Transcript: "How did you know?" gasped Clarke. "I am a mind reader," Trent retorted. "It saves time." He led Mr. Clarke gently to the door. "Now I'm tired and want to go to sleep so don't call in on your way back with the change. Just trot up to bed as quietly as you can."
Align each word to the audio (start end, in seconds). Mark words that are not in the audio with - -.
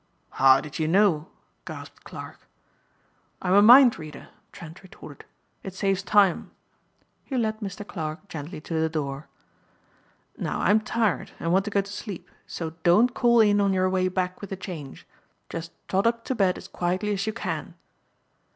"How 0.31 0.61
did 0.61 0.79
you 0.79 0.87
know?" 0.87 1.27
gasped 1.63 2.03
Clarke. 2.05 2.47
"I 3.39 3.49
am 3.49 3.53
a 3.53 3.61
mind 3.61 3.99
reader," 3.99 4.29
Trent 4.51 4.81
retorted. 4.81 5.25
"It 5.61 5.75
saves 5.75 6.01
time." 6.01 6.49
He 7.23 7.37
led 7.37 7.59
Mr. 7.59 7.87
Clarke 7.87 8.27
gently 8.27 8.59
to 8.61 8.73
the 8.73 8.89
door. 8.89 9.27
"Now 10.39 10.61
I'm 10.61 10.79
tired 10.79 11.33
and 11.39 11.53
want 11.53 11.65
to 11.65 11.69
go 11.69 11.81
to 11.81 11.91
sleep 11.93 12.27
so 12.47 12.71
don't 12.81 13.13
call 13.13 13.41
in 13.41 13.61
on 13.61 13.73
your 13.73 13.91
way 13.91 14.07
back 14.07 14.41
with 14.41 14.49
the 14.49 14.57
change. 14.57 15.05
Just 15.51 15.71
trot 15.87 16.07
up 16.07 16.25
to 16.25 16.33
bed 16.33 16.57
as 16.57 16.67
quietly 16.67 17.13
as 17.13 17.27
you 17.27 17.33
can." 17.33 17.75